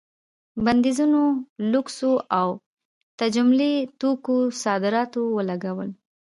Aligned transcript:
بندیزونو 0.63 1.21
لوکسو 1.71 2.11
او 2.39 2.47
تجملي 3.19 3.73
توکو 3.99 4.35
صادراتو 4.63 5.21
ولګول. 5.37 5.89